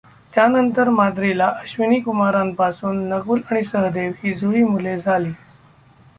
[0.33, 5.31] त्यानंतर माद्रीला अश्विनीकुमारांपासून नकुल आणि सहदेव ही जुळी मुले झाली.